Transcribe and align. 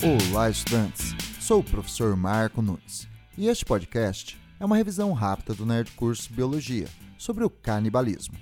Olá, 0.00 0.48
estudantes! 0.48 1.12
Sou 1.40 1.58
o 1.58 1.64
professor 1.64 2.16
Marco 2.16 2.62
Nunes 2.62 3.08
e 3.36 3.48
este 3.48 3.64
podcast 3.64 4.40
é 4.60 4.64
uma 4.64 4.76
revisão 4.76 5.12
rápida 5.12 5.54
do 5.54 5.66
Nerd 5.66 5.90
Curso 5.90 6.32
Biologia 6.32 6.86
sobre 7.18 7.42
o 7.42 7.50
canibalismo. 7.50 8.38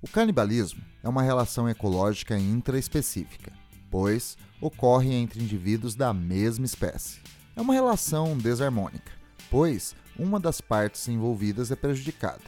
O 0.00 0.08
canibalismo 0.08 0.82
é 1.02 1.08
uma 1.08 1.22
relação 1.22 1.68
ecológica 1.68 2.38
intraespecífica, 2.38 3.52
pois 3.90 4.38
ocorre 4.62 5.12
entre 5.12 5.42
indivíduos 5.42 5.94
da 5.94 6.14
mesma 6.14 6.64
espécie. 6.64 7.20
É 7.54 7.60
uma 7.60 7.74
relação 7.74 8.38
desarmônica, 8.38 9.12
pois 9.50 9.94
uma 10.18 10.40
das 10.40 10.62
partes 10.62 11.06
envolvidas 11.06 11.70
é 11.70 11.76
prejudicada. 11.76 12.40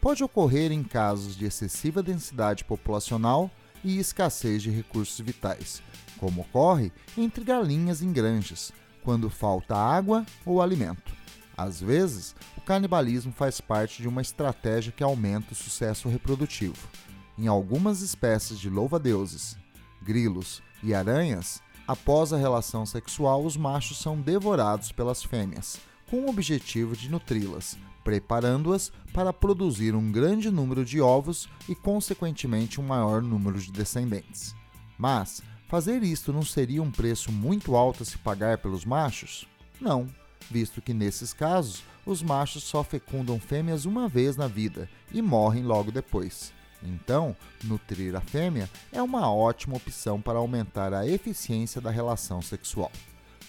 Pode 0.00 0.22
ocorrer 0.22 0.70
em 0.70 0.84
casos 0.84 1.36
de 1.36 1.44
excessiva 1.44 2.04
densidade 2.04 2.64
populacional 2.64 3.50
e 3.86 3.98
escassez 4.00 4.64
de 4.64 4.70
recursos 4.70 5.18
vitais, 5.20 5.80
como 6.18 6.40
ocorre 6.40 6.90
entre 7.16 7.44
galinhas 7.44 8.02
em 8.02 8.12
granjas, 8.12 8.72
quando 9.04 9.30
falta 9.30 9.76
água 9.76 10.26
ou 10.44 10.60
alimento. 10.60 11.14
Às 11.56 11.80
vezes, 11.80 12.34
o 12.56 12.60
canibalismo 12.60 13.32
faz 13.32 13.60
parte 13.60 14.02
de 14.02 14.08
uma 14.08 14.20
estratégia 14.20 14.92
que 14.92 15.04
aumenta 15.04 15.52
o 15.52 15.56
sucesso 15.56 16.08
reprodutivo. 16.08 16.88
Em 17.38 17.46
algumas 17.46 18.02
espécies 18.02 18.58
de 18.58 18.68
louva-deuses, 18.68 19.56
grilos 20.02 20.60
e 20.82 20.92
aranhas, 20.92 21.62
após 21.86 22.32
a 22.32 22.36
relação 22.36 22.84
sexual, 22.84 23.44
os 23.44 23.56
machos 23.56 23.98
são 23.98 24.20
devorados 24.20 24.90
pelas 24.90 25.22
fêmeas, 25.22 25.78
com 26.10 26.22
o 26.22 26.30
objetivo 26.30 26.96
de 26.96 27.10
nutri-las, 27.10 27.76
preparando-as 28.04 28.92
para 29.12 29.32
produzir 29.32 29.94
um 29.94 30.12
grande 30.12 30.50
número 30.50 30.84
de 30.84 31.00
ovos 31.00 31.48
e, 31.68 31.74
consequentemente, 31.74 32.80
um 32.80 32.84
maior 32.84 33.22
número 33.22 33.58
de 33.58 33.72
descendentes. 33.72 34.54
Mas, 34.98 35.42
Fazer 35.68 36.04
isto 36.04 36.32
não 36.32 36.42
seria 36.42 36.80
um 36.80 36.92
preço 36.92 37.32
muito 37.32 37.74
alto 37.74 38.04
a 38.04 38.06
se 38.06 38.16
pagar 38.18 38.58
pelos 38.58 38.84
machos? 38.84 39.48
Não, 39.80 40.06
visto 40.48 40.80
que 40.80 40.94
nesses 40.94 41.32
casos 41.32 41.82
os 42.04 42.22
machos 42.22 42.62
só 42.62 42.84
fecundam 42.84 43.40
fêmeas 43.40 43.84
uma 43.84 44.08
vez 44.08 44.36
na 44.36 44.46
vida 44.46 44.88
e 45.12 45.20
morrem 45.20 45.64
logo 45.64 45.90
depois. 45.90 46.52
Então, 46.80 47.34
nutrir 47.64 48.14
a 48.14 48.20
fêmea 48.20 48.70
é 48.92 49.02
uma 49.02 49.32
ótima 49.32 49.76
opção 49.76 50.20
para 50.20 50.38
aumentar 50.38 50.94
a 50.94 51.04
eficiência 51.04 51.80
da 51.80 51.90
relação 51.90 52.40
sexual. 52.40 52.92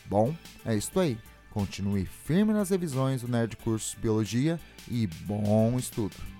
Bom, 0.07 0.35
é 0.65 0.75
isso 0.75 0.99
aí. 0.99 1.19
Continue 1.57 2.05
firme 2.05 2.53
nas 2.53 2.69
revisões 2.69 3.23
do 3.23 3.27
Nerd 3.27 3.57
Cursos 3.57 3.95
Biologia 3.99 4.59
e 4.87 5.07
bom 5.07 5.75
estudo! 5.79 6.36